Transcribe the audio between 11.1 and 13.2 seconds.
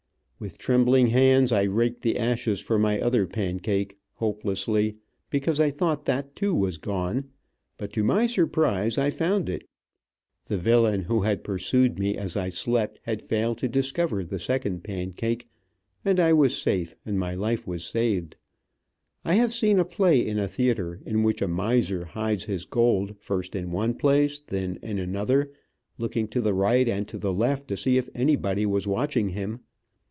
had pursued me as I slept,